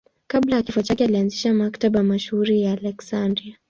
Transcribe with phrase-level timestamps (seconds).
[0.27, 3.57] Kabla ya kifo chake alianzisha Maktaba mashuhuri ya Aleksandria.